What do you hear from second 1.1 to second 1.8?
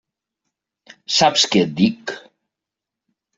Saps què et